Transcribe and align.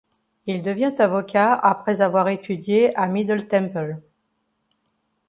Il 0.47 0.63
devient 0.63 0.95
avocat 0.97 1.53
après 1.53 2.01
avoir 2.01 2.27
étudié 2.29 2.95
à 2.97 3.05
Middle 3.07 3.47
Temple. 3.47 4.01